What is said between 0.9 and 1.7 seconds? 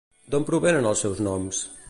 els seus noms?